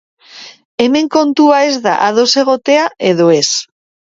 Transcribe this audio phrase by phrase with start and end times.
[0.85, 3.47] Hemen kontua ez da ados egotea edo ez.